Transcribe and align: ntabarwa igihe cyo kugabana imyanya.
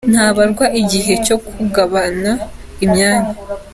ntabarwa 0.13 0.65
igihe 0.81 1.13
cyo 1.25 1.35
kugabana 1.47 2.31
imyanya. 2.85 3.35